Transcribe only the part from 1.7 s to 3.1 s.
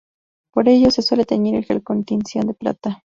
con tinción de plata.